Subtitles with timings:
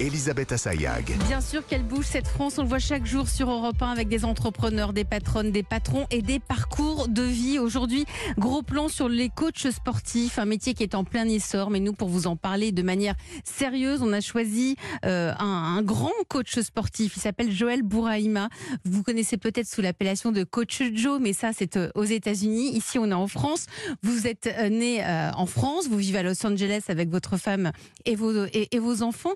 [0.00, 1.14] Elisabeth Assayag.
[1.26, 4.08] Bien sûr qu'elle bouge cette France, on le voit chaque jour sur Europe 1 avec
[4.08, 7.58] des entrepreneurs, des patronnes, des patrons et des parcours de vie.
[7.58, 8.06] Aujourd'hui,
[8.38, 11.68] gros plan sur les coachs sportifs, un métier qui est en plein essor.
[11.68, 16.12] Mais nous, pour vous en parler de manière sérieuse, on a choisi euh, un, grand
[16.28, 17.16] coach sportif.
[17.16, 18.48] Il s'appelle Joël Bouraïma.
[18.86, 22.74] Vous connaissez peut-être sous l'appellation de coach Joe, mais ça, c'est euh, aux États-Unis.
[22.74, 23.66] Ici, on est en France.
[24.02, 25.04] Vous êtes euh, né
[25.36, 27.72] en France, vous vivez à Los Angeles avec votre femme
[28.06, 29.34] et vos, enfants.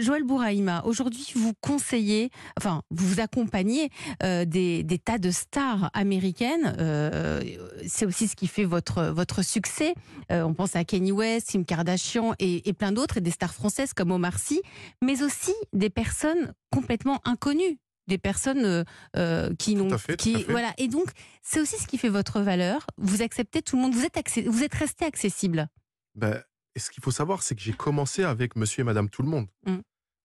[0.00, 3.90] Joël Bouraïma, aujourd'hui, vous conseillez, enfin, vous accompagnez
[4.22, 6.74] euh, des, des tas de stars américaines.
[6.78, 7.40] Euh,
[7.86, 9.94] c'est aussi ce qui fait votre, votre succès.
[10.32, 13.54] Euh, on pense à Kanye West, Kim Kardashian et, et plein d'autres, et des stars
[13.54, 14.60] françaises comme Omar Sy,
[15.02, 18.82] mais aussi des personnes complètement inconnues des personnes euh,
[19.16, 20.44] euh, qui n'ont tout qui à fait.
[20.50, 21.06] voilà et donc
[21.42, 24.48] c'est aussi ce qui fait votre valeur vous acceptez tout le monde vous êtes accé-
[24.48, 25.68] vous êtes resté accessible
[26.16, 26.42] Ben,
[26.74, 29.28] et ce qu'il faut savoir, c'est que j'ai commencé avec Monsieur et Madame Tout le
[29.28, 29.48] Monde.
[29.66, 29.78] Mm.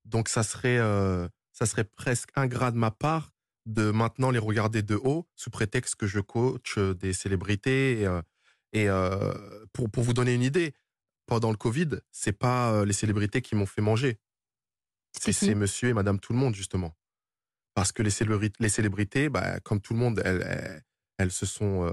[0.05, 3.31] Donc ça serait, euh, ça serait presque ingrat de ma part
[3.65, 8.01] de maintenant les regarder de haut sous prétexte que je coach euh, des célébrités.
[8.01, 8.21] Et, euh,
[8.73, 9.33] et, euh,
[9.73, 10.73] pour, pour vous donner une idée,
[11.25, 14.19] pendant le Covid, c'est pas les célébrités qui m'ont fait manger.
[15.19, 16.95] C'est Monsieur et Madame Tout le Monde justement.
[17.73, 20.83] Parce que les célébrités, les célébrités bah, comme tout le monde, elles, elles,
[21.17, 21.89] elles se sont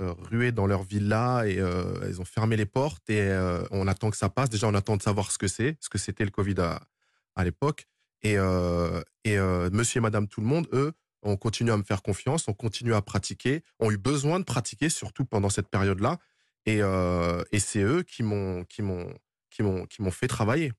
[0.00, 3.62] euh, euh, ruées dans leur villa et euh, elles ont fermé les portes et euh,
[3.70, 4.48] on attend que ça passe.
[4.48, 7.86] Déjà, on attend de savoir ce que c'est, ce que c'était le Covid à, l'époque.
[8.22, 10.92] Et, euh, et euh, Monsieur et Madame Tout le Monde, eux,
[11.22, 14.88] ont continué à me faire confiance, ont continué à pratiquer, ont eu besoin de pratiquer,
[14.88, 16.18] surtout pendant cette période-là.
[16.66, 19.12] Et, euh, et c'est eux qui m'ont qui m'ont
[19.50, 20.72] qui m'ont qui m'ont fait travailler.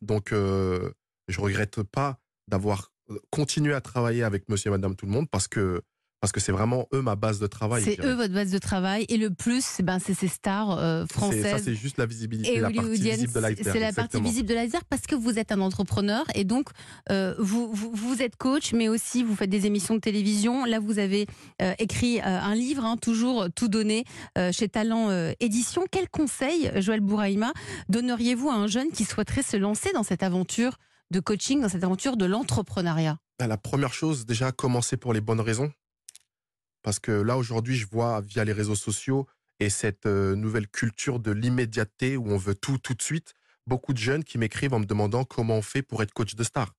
[0.00, 0.92] Donc, euh,
[1.28, 2.92] je regrette pas d'avoir
[3.30, 5.82] continué à travailler avec Monsieur et Madame Tout le Monde parce que
[6.20, 7.82] parce que c'est vraiment eux ma base de travail.
[7.82, 11.04] c'est eux votre base de travail et le plus c'est ben c'est ces stars euh,
[11.08, 13.72] C'est- Ça, françaises c'est juste la visibilité, et la partie visible de l'iceberg.
[13.72, 16.68] c'est la partie visible de l'iceberg parce que vous êtes un entrepreneur et donc
[17.10, 20.64] euh, vous, vous, vous êtes coach, mais aussi vous faites des émissions de télévision.
[20.64, 21.26] Là, vous avez
[21.62, 24.04] euh, écrit euh, un livre, hein, toujours tout donné
[24.52, 25.84] chez Talent Édition.
[25.90, 27.52] Quel conseil, Joël Bouraïma,
[27.88, 30.76] donneriez-vous à un jeune qui souhaiterait se lancer dans cette aventure
[31.10, 33.18] de coaching, dans cette aventure de l'entrepreneuriat?
[33.38, 35.72] Ben, La première chose, déjà, commencer pour les bonnes raisons.
[36.82, 39.26] Parce que là, aujourd'hui, je vois via les réseaux sociaux
[39.58, 43.34] et cette euh, nouvelle culture de l'immédiateté où on veut tout tout de suite,
[43.66, 46.42] beaucoup de jeunes qui m'écrivent en me demandant comment on fait pour être coach de
[46.42, 46.74] star.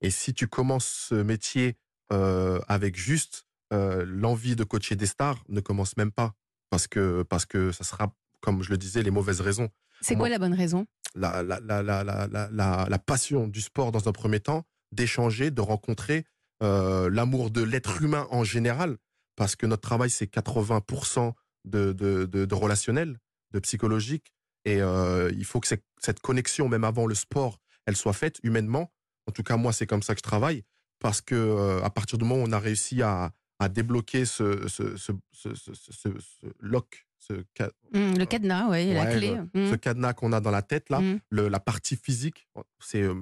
[0.00, 1.76] Et si tu commences ce métier
[2.12, 6.34] euh, avec juste euh, l'envie de coacher des stars, ne commence même pas.
[6.70, 9.68] Parce que, parce que ça sera, comme je le disais, les mauvaises raisons.
[10.00, 10.86] C'est quoi la bonne raison?
[11.14, 16.24] La, passion du sport dans un premier temps, d'échanger, de rencontrer
[16.60, 18.98] l'amour de l'être humain en général,
[19.40, 21.32] parce que notre travail, c'est 80%
[21.64, 23.18] de, de, de, de relationnel,
[23.52, 24.34] de psychologique,
[24.66, 28.92] et euh, il faut que cette- connexion, même avant le sport, elle soit faite humainement.
[29.26, 30.62] En tout cas, moi, c'est comme ça que je travaille,
[30.98, 34.68] parce que euh, à partir du moment où on a réussi à, à débloquer ce,
[34.68, 39.38] ce, ce, ce, ce, ce- ce lock, ce, ca- Hum, Le cadenas, ouais, la clé.
[39.54, 41.00] ce Hum, cadenas qu'on a dans la tête, là,
[41.30, 42.46] le- la partie physique,
[42.78, 43.14] c'est, euh,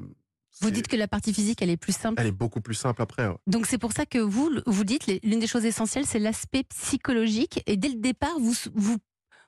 [0.61, 2.21] Vous dites que la partie physique, elle est plus simple.
[2.21, 3.29] elle est beaucoup plus simple après.
[3.47, 7.63] Donc c'est pour ça que vous, vous dites, l'une des choses essentielles, c'est l'aspect psychologique.
[7.67, 8.97] Et dès le départ, vous, vous,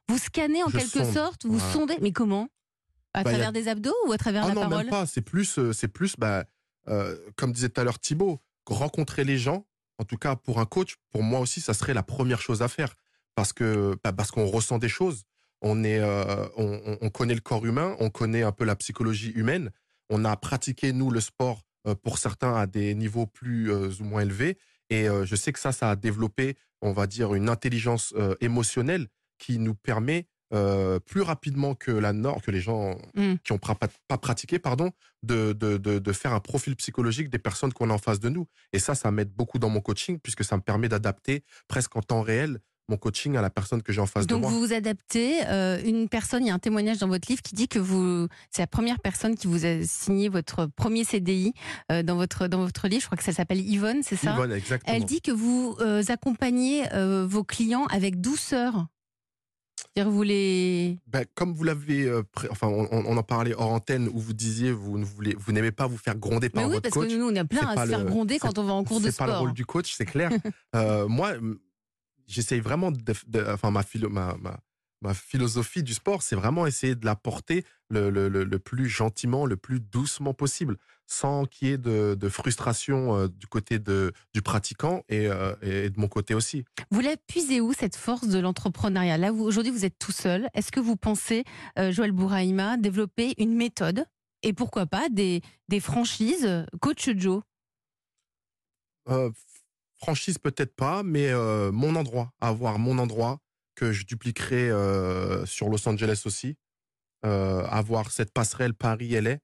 [0.08, 1.12] vous scannez en Je quelque sonde.
[1.14, 1.96] sorte, vous sondez.
[2.00, 2.48] Mais comment?
[3.12, 4.78] À Bah, a- travers des abdos ou à travers Ah la non, parole?
[4.78, 5.06] même pas.
[5.06, 6.44] C'est plus, euh, c'est plus, bah,
[6.88, 9.66] euh, comme disait tout à l'heure Thibaut, rencontrer les gens.
[9.98, 12.68] En tout cas, pour un coach, pour moi aussi, ça serait la première chose à
[12.68, 12.94] faire,
[13.34, 15.24] parce que, bah, parce qu'on ressent des choses.
[15.60, 19.70] On est, euh, on connaît le corps humain, on connaît un peu la psychologie humaine.
[20.10, 24.04] On a pratiqué nous le sport euh, pour certains à des niveaux plus euh, ou
[24.04, 24.58] moins élevés,
[24.90, 29.06] et euh, je sais que ça, ça a développé, on va dire, une intelligence émotionnelle
[29.38, 33.34] qui nous permet euh, plus rapidement que la norme, que les gens Mm.
[33.44, 34.90] qui ont pra- pas, pas pratiqué, pardon,
[35.22, 38.28] de, de, de, de faire un profil psychologique des personnes qu'on a en face de
[38.30, 38.48] nous.
[38.72, 42.02] Et ça, ça m'aide beaucoup dans mon coaching puisque ça me permet d'adapter presque en
[42.02, 42.58] temps réel
[42.90, 44.50] mon coaching à la personne que j'ai en face Donc de moi.
[44.50, 45.46] vous vous adaptez.
[45.46, 48.26] euh, une personne, il y a un témoignage dans votre livre qui dit que vous,
[48.50, 51.54] c'est la première personne qui vous a signé votre premier CDI
[51.90, 53.00] euh, dans votre dans votre livre.
[53.02, 54.34] Je crois que ça s'appelle Yvonne, c'est ça?
[54.34, 54.94] Yvonne, exactement.
[54.96, 58.86] Elle dit que vous euh, accompagnez euh, vos clients avec douceur.
[59.94, 64.08] C'est-à-dire vous les Ben, comme vous l'avez, euh, pré- enfin, on, en parlait hors antenne
[64.12, 66.74] où vous disiez vous ne voulez, vous n'aimez pas vous faire gronder par Mais oui,
[66.74, 67.08] votre parce coach.
[67.08, 69.00] que nous, on a plein à se faire le- gronder quand on va en cours
[69.00, 69.40] de C'est pas le sport.
[69.42, 70.30] rôle du coach, c'est clair.
[70.76, 71.32] Euh, moi,
[72.30, 74.60] j'essaye vraiment de, de- enfin, ma, philo- ma, ma,
[75.02, 79.46] ma philosophie du sport, c'est vraiment essayer de l'apporter le, le, le, le plus gentiment,
[79.46, 84.12] le plus doucement possible, sans qu'il y ait de, de frustration euh, du côté de,
[84.32, 86.64] du pratiquant et, euh, et de mon côté aussi.
[86.90, 89.18] Vous la puisez où cette force de l'entrepreneuriat?
[89.18, 90.48] Là, aujourd'hui, vous êtes tout seul.
[90.54, 91.44] Est-ce que vous pensez,
[91.78, 94.04] euh, Joël Bouraïma, développer une méthode
[94.42, 96.64] et pourquoi pas des, des franchises?
[96.80, 97.42] Coach Joe?
[99.08, 99.30] Euh,
[100.00, 103.38] franchise peut-être pas, mais euh, mon endroit, avoir mon endroit
[103.74, 106.56] que je dupliquerai euh, sur Los Angeles aussi,
[107.24, 109.36] euh, avoir cette passerelle Paris-LA,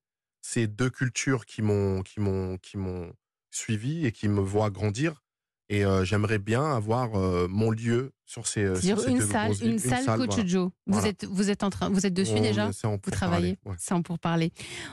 [0.42, 3.12] c'est deux cultures qui m'ont qui m'ont qui m'ont
[3.50, 5.22] suivi et qui me voient grandir.
[5.68, 9.52] Et euh, j'aimerais bien avoir euh, mon lieu sur ces, sur ces une deux salle,
[9.52, 9.70] villes.
[9.72, 10.46] une salle Coach voilà.
[10.46, 10.70] Joe.
[10.86, 11.08] Vous Voilà.
[11.08, 13.74] êtes, vous êtes en train, vous êtes dessus On- déjà c'est en Vous travaillez ouais.
[13.78, 14.52] C'est en pour parler.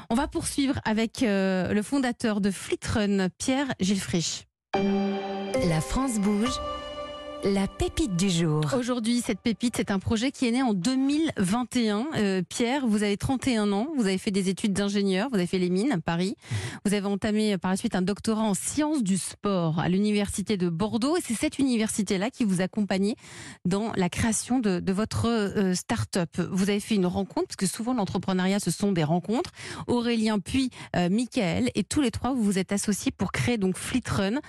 [0.10, 4.46] On va poursuivre avec euh, le fondateur de Fleetrun, Pierre Gilles Frisch.
[5.70, 6.60] La France bouge.
[7.46, 8.62] La pépite du jour.
[8.78, 12.08] Aujourd'hui, cette pépite, c'est un projet qui est né en 2021.
[12.16, 15.60] Euh, Pierre, vous avez 31 ans, vous avez fait des études d'ingénieur, vous avez fait
[15.60, 16.36] les mines à Paris.
[16.86, 20.58] Vous avez entamé euh, par la suite un doctorat en sciences du sport à l'université
[20.58, 21.16] de Bordeaux.
[21.16, 23.16] Et c'est cette université-là qui vous accompagnait
[23.64, 26.30] dans la création de, votre euh, start-up.
[26.52, 29.52] Vous avez fait une rencontre, parce que souvent l'entrepreneuriat, ce sont des rencontres.
[29.88, 33.78] Aurélien puis euh, Michael, et tous les trois, vous vous êtes associés pour créer donc
[33.78, 34.40] Fleetrun.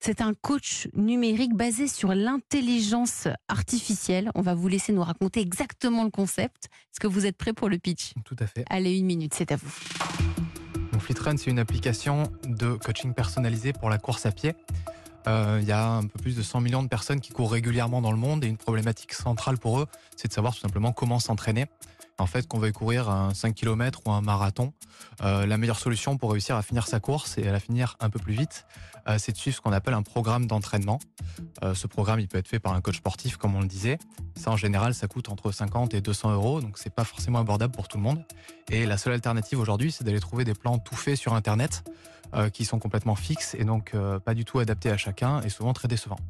[0.00, 4.30] C'est un coach numérique basé sur l'intelligence artificielle.
[4.36, 6.66] On va vous laisser nous raconter exactement le concept.
[6.66, 8.12] Est-ce que vous êtes prêt pour le pitch?
[8.24, 8.64] Tout à fait.
[8.70, 9.70] Allez, une minute, c'est à vous.
[10.92, 14.54] Donc Fleetrun, c'est une application de coaching personnalisé pour la course à pied.
[15.26, 18.00] Euh, Il y a un peu plus de 100 millions de personnes qui courent régulièrement
[18.00, 19.86] dans le monde et une problématique centrale pour eux,
[20.16, 21.66] c'est de savoir tout simplement comment s'entraîner.
[22.20, 24.72] En fait, qu'on veuille courir un 5 km ou un marathon,
[25.22, 28.10] euh, la meilleure solution pour réussir à finir sa course et à la finir un
[28.10, 28.66] peu plus vite,
[29.16, 30.98] c'est de suivre ce qu'on appelle un programme d'entraînement.
[31.62, 33.98] Euh, ce programme, il peut être fait par un coach sportif, comme on le disait.
[34.36, 37.74] Ça, en général, ça coûte entre 50 et 200 euros, donc c'est pas forcément abordable
[37.74, 38.22] pour tout le monde.
[38.70, 41.88] Et la seule alternative aujourd'hui, c'est d'aller trouver des plans tout faits sur Internet
[42.34, 45.48] euh, qui sont complètement fixes et donc euh, pas du tout adaptés à chacun et
[45.48, 46.20] souvent très décevants.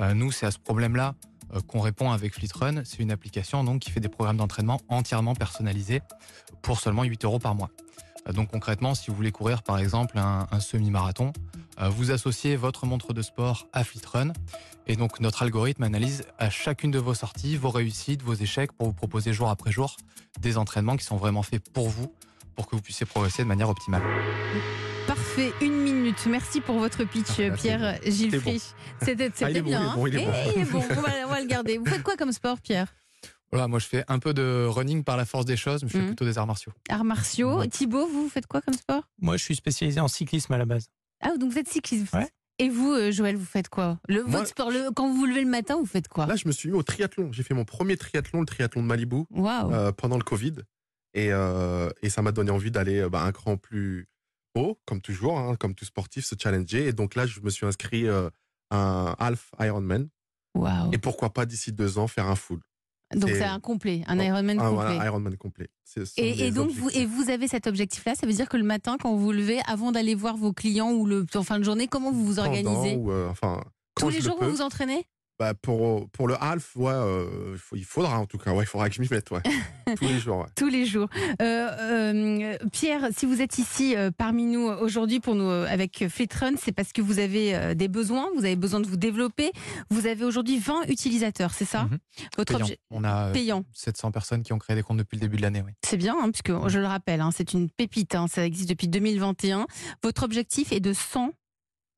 [0.00, 1.14] Euh, nous, c'est à ce problème-là
[1.54, 2.82] euh, qu'on répond avec Fleetrun.
[2.84, 6.00] C'est une application donc qui fait des programmes d'entraînement entièrement personnalisés
[6.62, 7.70] pour seulement 8 euros par mois.
[8.28, 12.86] Euh, donc concrètement, si vous voulez courir par exemple un, semi-marathon, euh, vous associez votre
[12.86, 14.32] montre de sport à Fleetrun
[14.86, 18.86] et donc notre algorithme analyse à chacune de vos sorties, vos réussites, vos échecs pour
[18.88, 19.96] vous proposer jour après jour
[20.40, 22.12] des entraînements qui sont vraiment faits pour vous,
[22.54, 24.02] pour que vous puissiez progresser de manière optimale.
[25.06, 26.26] Parfait, une minute.
[26.26, 27.50] Merci pour votre pitch, Ah.
[27.50, 27.98] Pierre.
[28.40, 28.62] Frisch.
[29.02, 29.50] C'était Ah, bien.
[29.50, 30.32] il est bon, il est bon.
[30.56, 30.82] Il est bon.
[30.90, 31.78] On va, on va le garder.
[31.78, 32.92] Vous faites quoi comme sport, Pierre?
[33.52, 35.92] Voilà, moi je fais un peu de running par la force des choses, mais je
[35.96, 36.06] fais Mhm.
[36.08, 36.72] plutôt des arts martiaux.
[36.88, 37.58] Arts martiaux.
[37.60, 37.68] Ouais.
[37.68, 39.04] Thibaut, vous faites quoi comme sport?
[39.20, 40.88] Moi, je suis spécialisé en cyclisme à la base.
[41.20, 42.12] Ah, donc vous êtes cycliste.
[42.12, 42.28] Ouais.
[42.58, 43.98] Et vous, euh, Joël, vous faites quoi?
[44.08, 46.26] Le, Moi- Votre sport, le- quand vous vous levez le matin, vous faites quoi?
[46.26, 47.30] Là, je me suis mis au triathlon.
[47.32, 49.24] J'ai fait mon premier triathlon, le triathlon de Malibu,
[49.72, 50.54] euh, pendant le Covid.
[51.14, 54.08] Et, euh, et ça m'a donné envie d'aller bah, un cran plus
[54.54, 56.86] haut, comme toujours, hein, comme tout sportif, se challenger.
[56.86, 58.30] Et donc là, je me suis inscrit à
[58.70, 60.08] un half Ironman.
[60.92, 62.60] Et pourquoi pas d'ici deux ans faire un full.
[63.14, 64.84] Donc c'est- un complet, un Oh, Ironman Ah, complet.
[64.94, 65.68] voilà, Ironman complet.
[66.16, 69.12] Et, donc vous et vous avez cet objectif-là, ça veut dire que le matin, quand
[69.12, 72.10] vous vous levez, avant d'aller voir vos clients ou le en fin de journée, comment
[72.10, 72.96] vous vous Pendant organisez?
[72.96, 73.62] ou, euh, enfin,
[73.94, 75.06] Tous les le jours, vous vous entraînez?
[75.38, 78.52] Bah, pour, pour le half, ouais, euh, il faut- il faudra en tout cas.
[78.54, 79.42] Ouais, il faudra que je m'y mette, ouais.
[80.00, 80.46] Tous les jours, ouais.
[80.56, 81.08] Tous les jours.
[81.42, 86.08] Euh, euh, Pierre, si vous êtes ici euh, parmi nous aujourd'hui pour nous euh, avec
[86.08, 89.52] Fleetrun, c'est parce que vous avez euh, des besoins, vous avez besoin de vous développer.
[89.90, 91.84] Vous avez aujourd'hui 20 utilisateurs, c'est ça?
[91.84, 91.98] Mhm.
[92.38, 92.64] Votre Payant.
[92.64, 93.64] objet On a euh, payant.
[93.74, 95.62] 700 personnes qui ont créé des comptes depuis le début de l'année.
[95.66, 95.72] Oui.
[95.84, 98.88] C'est bien, hein, puisque je le rappelle, hein, c'est une pépite, hein, ça existe depuis
[98.88, 99.66] 2021.
[100.02, 101.30] Votre objectif est de 100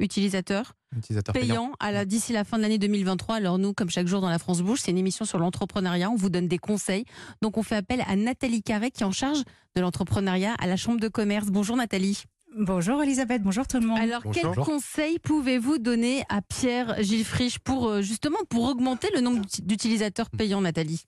[0.00, 0.74] utilisateurs?
[0.97, 1.47] Utilisateurs payants.
[1.47, 3.37] payants à la- d'ici la fin de l'année 2023.
[3.37, 6.16] Alors nous, comme chaque jour dans la France Bouge, c'est une émission sur l'entrepreneuriat, on
[6.16, 7.04] vous donne des conseils.
[7.42, 9.42] Donc on fait appel à Nathalie Carré qui est en charge
[9.76, 11.49] de l'entrepreneuriat à la Chambre de commerce.
[11.49, 12.25] Bonjour Nathalie.
[12.57, 13.99] Bonjour Elisabeth, bonjour tout le monde.
[13.99, 14.42] Alors Bonjour.
[14.54, 19.40] quels conseils pouvez-vous donner à Pierre Gilles Frisch pour euh, justement pour augmenter le nombre
[19.42, 21.02] d'uti- d'utilisateurs payants Nathalie?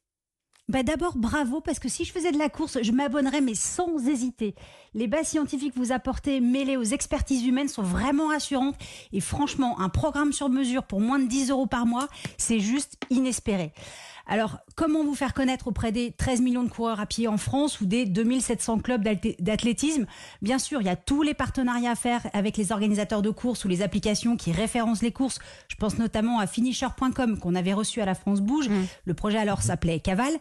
[0.71, 4.07] Bah D'abord, bravo, parce que si je faisais de la course, je m'abonnerais, mais sans
[4.07, 4.55] hésiter.
[4.95, 8.77] Les bases scientifiques que vous apportez, mêlées aux expertises humaines, sont vraiment rassurantes.
[9.13, 12.07] Et franchement, un programme sur mesure pour moins de 10 euros par mois,
[12.39, 13.73] c'est juste inespéré.
[14.33, 17.81] Alors, comment vous faire connaître auprès des 13 millions de coureurs à pied en France
[17.81, 19.03] ou des 2700 clubs
[19.41, 20.07] d'athlétisme?
[20.41, 23.65] Bien sûr, il y a tous les partenariats à faire avec les organisateurs de courses
[23.65, 25.41] ou les applications qui référencent les courses.
[25.67, 28.69] Je pense notamment à finisher.com qu'on avait reçu à la France Bouge.
[28.69, 28.85] Mm.
[29.05, 30.33] Le projet alors s'appelait Caval.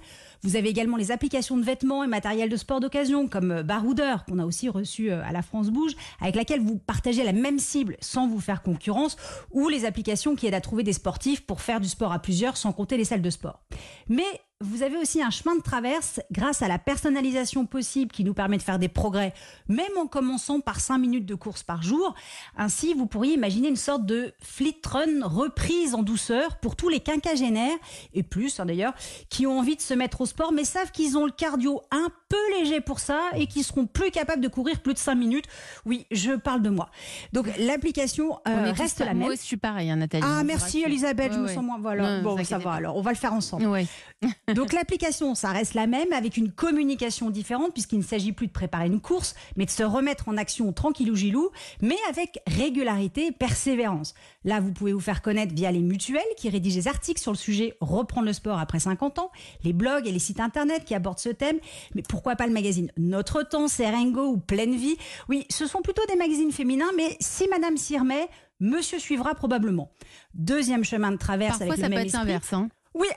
[0.43, 4.25] Vous avez également les applications de vêtements et matériel de sport d'occasion comme euh, Baroudeur
[4.25, 7.59] qu'on a aussi reçu euh, à la France Bouge avec laquelle vous partagez la même
[7.59, 9.17] cible sans vous faire concurrence
[9.51, 12.57] ou les applications qui aident à trouver des sportifs pour faire du sport à plusieurs
[12.57, 13.61] sans compter les salles de sport.
[14.07, 14.23] Mais
[14.61, 18.57] vous avez aussi un chemin de traverse grâce à la personnalisation possible qui nous permet
[18.57, 19.33] de faire des progrès,
[19.69, 22.13] même en commençant par 5 minutes de course par jour.
[22.57, 26.99] Ainsi, vous pourriez imaginer une sorte de fleet run reprise en douceur pour tous les
[26.99, 27.77] quinquagénaires,
[28.13, 28.93] et plus hein, d'ailleurs,
[29.29, 32.09] qui ont envie de se mettre au sport, mais savent qu'ils ont le cardio un
[32.27, 35.45] peu léger pour ça et qui seront plus capables de courir plus de 5 minutes.
[35.85, 36.89] Oui, je parle de moi.
[37.31, 39.19] Donc l'application euh, reste la même.
[39.19, 40.25] Moi, je suis pareil, hein, Nathalie.
[40.27, 40.83] Ah merci.
[40.83, 42.21] Elisabeth, je Ouais, me sens moins voilà.
[42.21, 43.65] Non, bon, ça va alors, on va le faire ensemble.
[43.65, 43.87] Ouais.
[44.55, 48.51] Donc l'application, ça reste la même avec une communication différente puisqu'il ne s'agit plus de
[48.51, 51.49] préparer une course, mais de se remettre en action tranquillou gilou,
[51.81, 54.13] mais avec régularité et persévérance.
[54.43, 57.37] Là, vous pouvez vous faire connaître via les mutuelles qui rédigent des articles sur le
[57.37, 59.31] sujet Reprendre le sport après 50 ans,
[59.63, 61.57] les blogs et les sites internet qui abordent ce thème,
[61.95, 64.97] mais pourquoi pas le magazine Notre Temps, Serengo ou Pleine Vie?
[65.27, 68.27] Oui, ce sont plutôt des magazines féminins, mais si Madame s'y remet,
[68.61, 69.89] Monsieur suivra probablement.
[70.33, 72.53] Deuxième chemin de traverse Parfois, avec ça le peut même être inverse.
[72.53, 72.69] Hein.
[72.95, 73.07] Oui,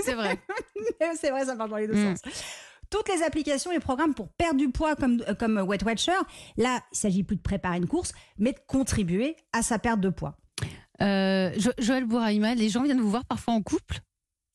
[0.00, 0.38] C'est vrai.
[1.20, 2.16] c'est vrai, ça marche dans les deux Mm.
[2.16, 2.32] sens.
[2.90, 6.12] Toutes les applications et programmes pour perdre du poids comme, euh, comme Weight Watcher,
[6.56, 10.08] là, il s'agit plus de préparer une course, mais de contribuer à sa perte de
[10.10, 10.36] poids.
[11.02, 14.00] Euh, Jo- Joël Bouraïma, les gens viennent vous voir parfois en couple?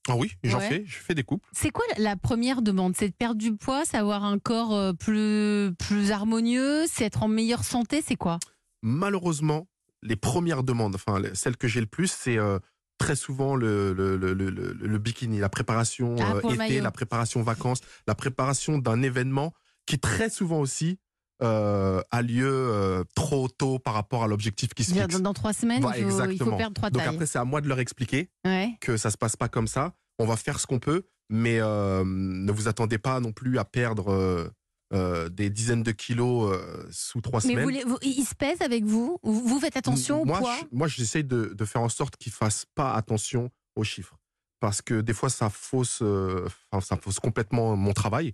[0.07, 0.67] Ah oui, j'en Ouais.
[0.69, 1.47] fais, je fais des couples.
[1.51, 2.95] C'est quoi la première demande?
[2.95, 7.21] C'est de perdre du poids, c'est avoir un corps euh, plus, plus harmonieux, c'est être
[7.23, 8.39] en meilleure santé, c'est quoi?
[8.81, 9.67] Malheureusement,
[10.01, 12.57] les premières demandes, enfin les- celles que j'ai le plus, c'est euh,
[13.01, 17.81] très souvent le, le, le, le- bikini, la préparation Ah, euh, été, la préparation vacances,
[18.07, 19.53] la préparation d'un événement
[19.87, 20.99] qui très souvent aussi
[21.41, 25.21] euh, a lieu euh, trop tôt par rapport à l'objectif qui se fixe.
[25.21, 26.57] dans trois semaines, Bah, il, faut, il faut exactement.
[26.57, 27.13] perdre trois Donc tailles.
[27.15, 28.69] après, c'est à moi de leur expliquer Ouais.
[28.79, 29.93] que ça se passe pas comme ça.
[30.19, 34.51] On va faire ce qu'on peut, mais ne vous attendez pas non plus à perdre
[34.93, 37.63] euh, des dizaines de kilos euh, sous trois Mais semaines.
[37.63, 39.19] vous, les- vous- ils se pèsent avec vous?
[39.23, 40.57] Vous faites attention au moi, poids?
[40.59, 44.17] je- moi, j'essaye de, de faire en sorte qu'ils fassent pas attention aux chiffres.
[44.59, 46.47] Parce que des fois, ça fausse, euh,
[46.81, 48.33] ça fausse complètement mon travail.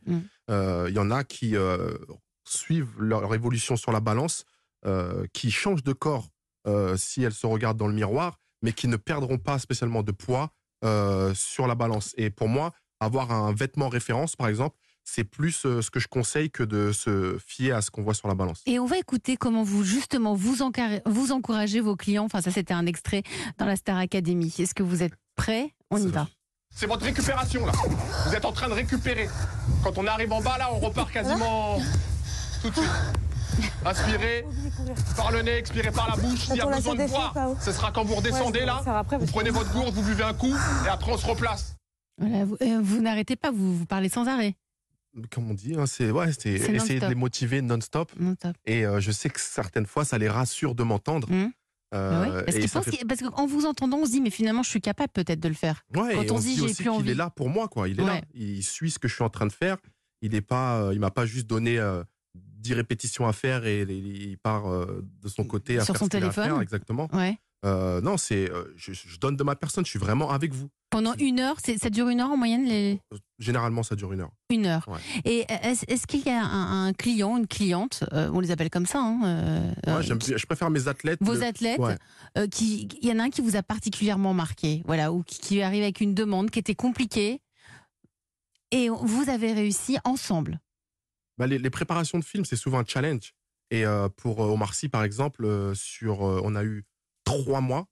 [0.49, 1.55] Il y en a qui
[2.47, 4.43] suivent leur évolution sur la balance,
[5.33, 6.27] qui changent de corps
[6.97, 10.51] si elles se regardent dans le miroir, mais qui ne perdront pas spécialement de poids
[11.33, 12.13] sur la balance.
[12.17, 14.75] Et pour moi, avoir un vêtement référence, par exemple,
[15.07, 18.13] c'est plus euh, ce que je conseille que de se fier à ce qu'on voit
[18.13, 18.61] sur la balance.
[18.65, 20.61] Et on va écouter comment vous, justement, vous,
[21.31, 22.25] encouragez vos clients.
[22.25, 23.23] Enfin, ça, c'était un extrait
[23.57, 24.53] dans la Star Academy.
[24.59, 25.73] Est-ce que vous êtes prêts?
[25.91, 26.27] On y va.
[26.75, 27.71] C'est votre récupération là.
[28.27, 29.29] Vous êtes en train de récupérer.
[29.83, 31.79] Quand on arrive en bas là, on repart quasiment
[32.61, 32.91] tout de suite.
[33.85, 34.45] Inspirez
[35.15, 36.41] par le nez, expirez par la bouche.
[36.41, 38.81] S'il y a besoin de boire, ce sera quand vous redescendez là.
[39.19, 40.53] Vous prenez votre gourde, vous buvez un coup
[40.85, 41.75] et après on se replace.
[42.19, 44.55] Voilà, vous euh, vous n'arrêtez pas, vous, vous parlez sans arrêt.
[45.31, 48.11] Comme on dit, hein, c'est ouais, c'est C'est essayer de les motiver non-stop.
[48.19, 48.55] Non, top.
[48.65, 51.29] Et euh, je sais que certaines fois, ça les rassure de m'entendre.
[51.31, 51.51] Mhm.
[51.93, 54.81] Euh, Ah ouais parce fait- qu'en vous entendant, on se dit, mais finalement, je suis
[54.81, 55.85] capable peut-être de le faire.
[55.95, 57.11] Ouais, quand et on on se se dit, j'ai plus envie.
[57.11, 57.87] est là pour moi, quoi.
[57.87, 58.21] Il est là.
[58.33, 59.77] Il suit ce que je suis en train de faire.
[60.21, 62.03] Il est pas, euh, il m'a pas juste donné euh,
[62.35, 66.09] 10 répétitions à faire et, il part de son côté à Sur faire son ce
[66.11, 66.43] a à téléphone.
[66.43, 67.07] faire, exactement.
[67.13, 67.37] Ouais.
[67.65, 69.83] Euh, non, c'est, euh, je, je donne de ma personne.
[69.85, 70.69] Je suis vraiment avec vous.
[70.89, 73.01] Pendant une heure, ça dure une heure en moyenne les...
[73.39, 74.31] Généralement, ça dure une heure.
[74.49, 74.87] Une heure.
[74.87, 74.99] Ouais.
[75.25, 78.85] Et est-ce qu'il y a un, un client, une cliente, euh, on les appelle comme
[78.85, 81.19] ça, hein, euh, euh, je préfère mes athlètes.
[81.21, 81.97] vos le- athlètes, Ouais.
[82.37, 85.39] euh, qui, il y en a un qui vous a particulièrement marqué, voilà, ou qui,
[85.39, 87.41] qui arrive avec une demande qui était compliquée,
[88.71, 90.59] et vous avez réussi ensemble?
[91.37, 93.33] Bah, les, les préparations de films, c'est souvent un challenge.
[93.71, 96.85] Et euh, pour euh, Omar Sy, par exemple, euh, sur, euh, on a eu
[97.27, 97.85] trois mois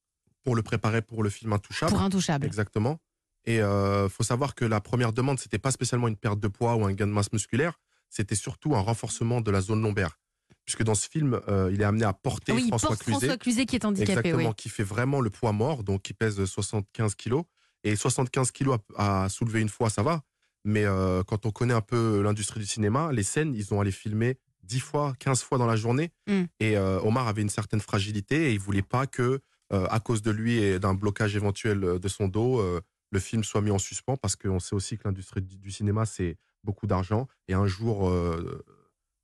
[0.44, 1.92] pour le préparer pour le film Intouchable.
[1.92, 2.46] Pour Intouchable.
[2.46, 3.00] Exactement.
[3.46, 6.76] Et euh, faut savoir que la première demande, c'était pas spécialement une perte de poids
[6.76, 10.18] ou un gain de masse musculaire, c'était surtout un renforcement de la zone lombaire.
[10.66, 13.20] Puisque dans ce film, euh, il est amené à porter il François porte Cluzet.
[13.28, 14.56] François Cluzet qui est handicapé, Exactement, oui.
[14.56, 17.44] qui fait vraiment le poids mort, donc qui pèse 75 kilos.
[17.84, 20.24] Et 75 kilos à, à soulever une fois, ça va.
[20.64, 23.92] Mais euh, quand on connaît un peu l'industrie du cinéma, les scènes, ils ont allé
[23.92, 26.12] filmer 10 fois, 15 fois dans la journée.
[26.28, 26.44] Mm.
[26.60, 29.40] Et euh, Omar avait une certaine fragilité et il voulait pas que,
[29.74, 32.82] euh, à cause de lui et d'un blocage éventuel euh, de son dos, euh,
[33.12, 36.38] le film soit mis en suspens parce qu'on sait aussi que l'industrie du, cinéma, c'est
[36.64, 37.28] beaucoup d'argent.
[37.48, 38.12] Et un jour,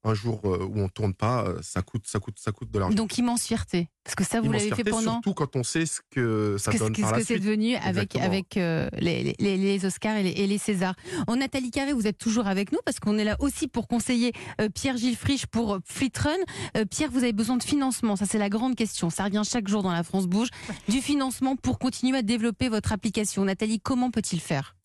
[0.04, 2.80] un jour euh, où on tourne pas, euh, ça coûte, ça coûte, ça coûte de
[2.80, 2.96] l'argent.
[2.96, 5.14] Donc immense fierté, parce que ça vous l'avez fait pendant.
[5.14, 7.88] Surtout quand on sait ce que ça donne qu'est-ce par la que c'est devenu avec,
[8.16, 8.26] Exactement.
[8.26, 10.96] avec euh, les, les- les Oscars et les, et les Césars
[11.28, 14.32] En Nathalie Carré, vous êtes toujours avec nous parce qu'on est là aussi pour conseiller
[14.60, 16.32] euh, Pierre-Gilles Frisch pour Fleet Run.
[16.78, 19.10] Euh, Pierre, vous avez besoin de financement, ça c'est la grande question.
[19.12, 20.50] Ça revient chaque jour dans la France Bouge.
[20.90, 23.46] Du financement pour continuer à développer votre application.
[23.46, 24.76] Nathalie, comment peut-il faire?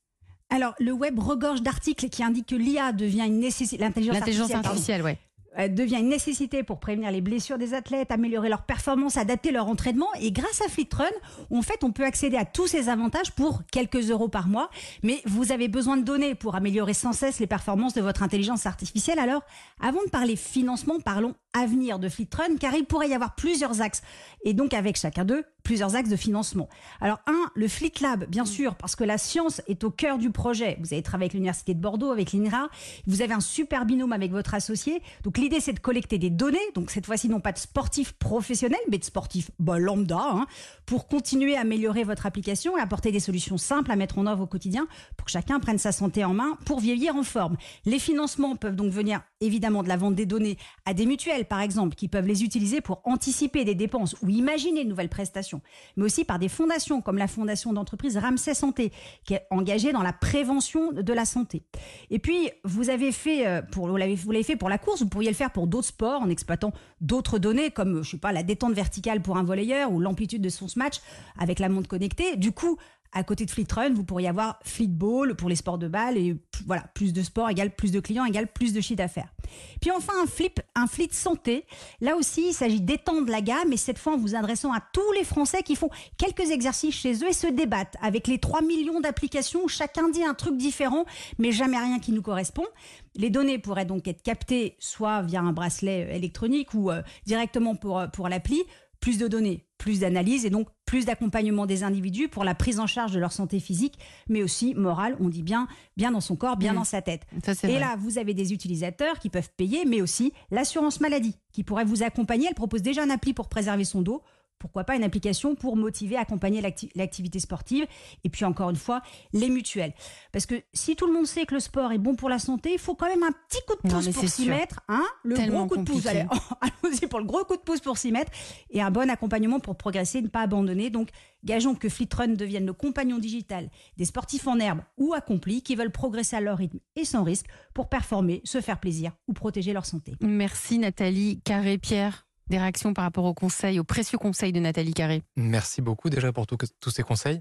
[0.50, 3.82] Alors, le web regorge d'articles qui indiquent que l'IA devient une nécessité.
[3.82, 4.56] L'intelligence artificielle.
[4.56, 5.18] artificielle, ouais.
[5.58, 9.66] euh, devient une nécessité pour prévenir les blessures des athlètes, améliorer leur performance, adapter leur
[9.66, 10.06] entraînement.
[10.20, 11.10] Et grâce à FleetRun,
[11.50, 14.70] en fait, on peut accéder à tous ces avantages pour quelques euros par mois.
[15.02, 18.66] Mais vous avez besoin de données pour améliorer sans cesse les performances de votre intelligence
[18.66, 19.18] artificielle.
[19.18, 19.42] Alors,
[19.80, 24.02] avant de parler financement, parlons avenir de FleetRun, car il pourrait y avoir plusieurs axes.
[24.44, 26.68] Et donc, avec chacun d'eux, plusieurs axes de financement.
[27.00, 30.30] Alors, un, le Fleet Lab, bien sûr, parce que la science est au cœur du
[30.30, 30.78] projet.
[30.80, 32.68] Vous avez travaillé avec l'Université de Bordeaux, avec l'INRA.
[33.06, 35.02] Vous avez un super binôme avec votre associé.
[35.24, 36.58] Donc, l'idée, c'est de collecter des données.
[36.74, 40.46] Donc, cette fois-ci, non pas de sportifs professionnels, mais de sportifs bah, lambda, hein,
[40.84, 44.44] pour continuer à améliorer votre application et apporter des solutions simples à mettre en œuvre
[44.44, 44.86] au quotidien
[45.16, 47.56] pour que chacun prenne sa santé en main pour vieillir en forme.
[47.84, 51.60] Les financements peuvent donc venir évidemment de la vente des données à des mutuelles, par
[51.60, 55.60] exemple, qui peuvent les utiliser pour anticiper des dépenses ou imaginer de nouvelles prestations,
[55.96, 58.92] mais aussi par des fondations comme la fondation d'entreprise Ramsay Santé,
[59.24, 61.62] qui est engagée dans la prévention de la santé.
[62.10, 65.30] Et puis, vous avez fait, euh, pour, vous l'avez fait pour la course, vous pourriez
[65.30, 68.74] le faire pour d'autres sports en exploitant d'autres données comme, je sais pas, la détente
[68.74, 70.96] verticale pour un volleyeur ou l'amplitude de son match
[71.38, 72.36] avec la montre connectée.
[72.36, 72.78] Du coup,
[73.16, 76.82] à côté de Fleetrun, vous pourriez avoir Fleetball pour les sports de balle et voilà,
[76.92, 79.32] plus de sport égale plus de clients égale plus de chiffre d'affaires.
[79.80, 81.64] Puis enfin un flip, un fleet santé.
[82.02, 85.12] Là aussi, il s'agit d'étendre la gamme et cette fois en vous adressant à tous
[85.12, 89.00] les Français qui font quelques exercices chez eux et se débattent avec les 3 millions
[89.00, 91.06] d'applications où chacun dit un truc différent
[91.38, 92.66] mais jamais rien qui nous correspond.
[93.14, 97.98] Les données pourraient donc être captées soit via un bracelet électronique ou euh, directement pour,
[97.98, 98.62] euh, pour l'appli.
[99.00, 102.86] Plus de données, plus d'analyse et donc plus d'accompagnement des individus pour la prise en
[102.86, 106.56] charge de leur santé physique, mais aussi morale, on dit bien, bien dans son corps,
[106.56, 106.76] bien Mmh.
[106.76, 107.22] dans sa tête.
[107.44, 107.80] Ça, Et vrai.
[107.80, 112.02] là, vous avez des utilisateurs qui peuvent payer, mais aussi l'assurance maladie qui pourrait vous
[112.02, 112.46] accompagner.
[112.48, 114.22] Elle propose déjà un appli pour préserver son dos.
[114.66, 117.86] Pourquoi pas une application pour motiver, accompagner l'acti- l'activité sportive
[118.24, 119.00] Et puis encore une fois,
[119.32, 119.94] les mutuelles.
[120.32, 122.72] Parce que si tout le monde sait que le sport est bon pour la santé,
[122.72, 124.80] il faut quand même un petit coup de pouce pour s'y mettre.
[124.88, 126.06] Hein le Tellement gros coup de pouce.
[126.06, 126.24] Allez,
[126.60, 128.32] allons-y pour le gros coup de pouce pour s'y mettre.
[128.70, 130.90] Et un bon accompagnement pour progresser, ne pas abandonner.
[130.90, 131.10] Donc,
[131.44, 135.92] gageons que Fleetrun devienne le compagnon digital des sportifs en herbe ou accomplis qui veulent
[135.92, 139.86] progresser à leur rythme et sans risque pour performer, se faire plaisir ou protéger leur
[139.86, 140.14] santé.
[140.20, 142.25] Merci Nathalie Carré-Pierre.
[142.48, 145.22] Des réactions par rapport aux conseils, aux précieux conseils de Nathalie Carré.
[145.36, 147.40] Merci beaucoup déjà pour tout- tous ces conseils.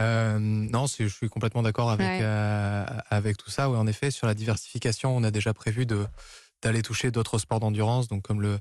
[0.00, 2.18] Euh, non, je suis complètement d'accord avec, Ouais.
[2.22, 3.70] euh, avec tout ça.
[3.70, 6.06] Oui, en effet, sur la diversification, on a déjà prévu de
[6.62, 8.58] d'aller toucher d'autres sports d'endurance, donc comme le,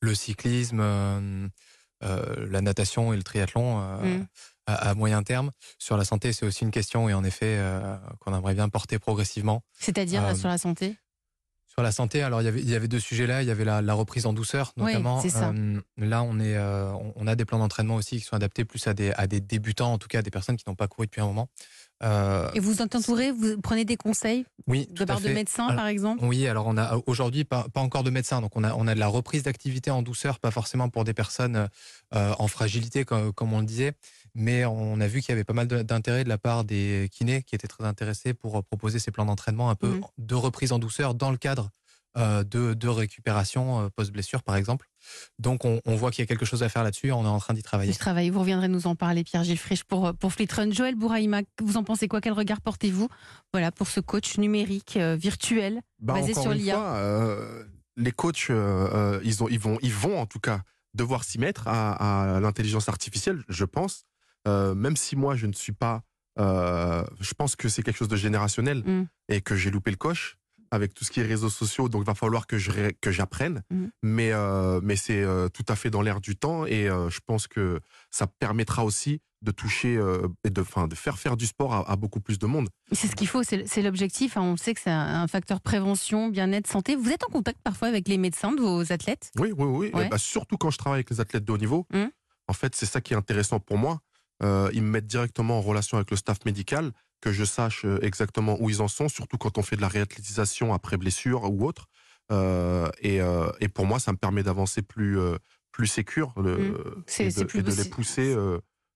[0.00, 1.48] le cyclisme, euh,
[2.02, 4.26] la natation et le triathlon Mm.
[4.66, 5.50] à, à moyen terme.
[5.78, 7.58] Sur la santé, c'est aussi une question, et en effet,
[8.20, 9.62] qu'on aimerait bien porter progressivement.
[9.80, 10.96] C'est-à-dire sur la santé?
[11.78, 13.42] Sur la santé, alors il y avait, il y avait deux sujets là.
[13.42, 15.20] Il y avait la, la reprise en douceur, notamment.
[15.28, 15.50] ça.
[15.50, 18.86] Euh, là, on, est, euh, on a des plans d'entraînement aussi qui sont adaptés plus
[18.86, 21.06] à des, à des débutants, en tout cas à des personnes qui n'ont pas couru
[21.06, 21.50] depuis un moment.
[22.02, 25.86] Euh, Et vous entourez, vous prenez des conseils oui, de part de médecins, Alors, par
[25.86, 26.22] exemple?
[26.24, 28.94] Oui, alors on a aujourd'hui pas, pas encore de médecins, donc on a, on a
[28.94, 31.68] de la reprise d'activité en douceur, pas forcément pour des personnes
[32.14, 33.92] euh, en fragilité, comme, comme on le disait,
[34.34, 37.42] mais on a vu qu'il y avait pas mal d'intérêt de la part des kinés
[37.44, 40.00] qui étaient très intéressés pour proposer ces plans d'entraînement un peu Mhm.
[40.18, 41.70] de reprise en douceur dans le cadre
[42.18, 44.88] euh, de, de récupération post-blessure, par exemple.
[45.38, 47.38] Donc on, on voit qu'il y a quelque chose à faire là-dessus, on est en
[47.38, 47.92] train d'y travailler.
[47.92, 48.30] Je travaille.
[48.30, 50.70] Vous reviendrez nous en parler, Pierre-Gilles Frisch, pour, pour Fleetrun.
[50.72, 52.20] Joël Bouraïma, vous en pensez quoi?
[52.20, 53.08] Quel regard portez-vous
[53.52, 56.94] voilà, pour ce coach numérique, euh, virtuel Bah, Basé sur l'IA.
[56.96, 57.64] euh,
[57.96, 60.60] les coachs, euh, euh, ils, ont, ils, vont, ils vont en tout cas
[60.94, 64.04] devoir s'y mettre à, à l'intelligence artificielle, je pense.
[64.48, 66.02] Euh, même si moi, je ne suis pas.
[66.38, 69.06] euh, je pense que c'est quelque chose de générationnel Mm.
[69.28, 70.36] et que j'ai loupé le coche
[70.70, 71.88] avec tout ce qui est réseaux sociaux.
[71.88, 73.62] Donc, il va falloir que je que j'apprenne.
[73.70, 73.86] Mm.
[74.02, 77.20] Mais, euh, mais c'est euh, tout à fait dans l'air du temps et euh, je
[77.24, 80.00] pense que ça permettra aussi de toucher
[80.44, 82.68] et de, enfin, de faire faire du sport à, à beaucoup plus de monde.
[82.90, 84.36] C'est ce qu'il faut, c'est l'objectif.
[84.36, 84.42] hein.
[84.42, 86.96] On sait que c'est un facteur prévention, bien-être, santé.
[86.96, 89.30] Vous êtes en contact parfois avec les médecins de vos athlètes?
[89.38, 89.90] Oui, oui, oui.
[89.92, 90.06] Ouais.
[90.06, 91.86] Eh ben, surtout quand je travaille avec les athlètes de haut niveau.
[91.92, 92.06] Mm.
[92.48, 94.00] En fait, c'est ça qui est intéressant pour moi.
[94.42, 98.56] Ils me mettent directement en relation avec le staff médical, que je sache euh, exactement
[98.60, 101.86] où ils en sont, surtout quand on fait de la réathlétisation après blessure ou autre.
[102.32, 105.36] Euh, et, euh, et pour moi, ça me permet d'avancer plus, euh,
[105.72, 107.02] plus sécure le, Mm.
[107.06, 108.36] C'est- et de, plus et de les pousser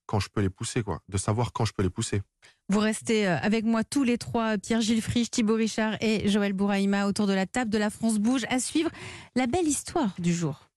[0.07, 1.01] quand je peux les pousser, quoi.
[1.09, 2.23] De savoir quand je peux les pousser.
[2.69, 7.27] Vous restez avec moi tous les trois, Pierre-Gilles Frisch, Thibaut Richard et Joël Bouraïma, autour
[7.29, 8.91] de la table de la France Bouge, à suivre
[9.37, 10.70] la belle histoire du jour.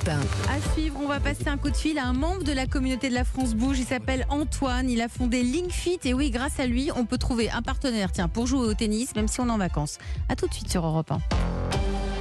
[0.00, 0.52] Europe 1.
[0.52, 3.08] À suivre, on va passer un coup de fil à un membre de la communauté
[3.08, 3.78] de la France Bouge.
[3.78, 4.88] Il s'appelle Antoine.
[4.88, 5.98] Il a fondé LinkFit.
[6.04, 9.14] Et oui, grâce à lui, on peut trouver un partenaire tiens, pour jouer au tennis,
[9.14, 9.98] même si on est en vacances.
[10.28, 11.20] À tout de suite sur Europe 1.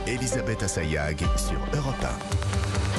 [0.08, 2.49] Elisabeth Assayag sur Europe 1.